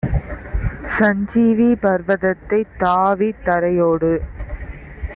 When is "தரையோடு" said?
3.43-4.11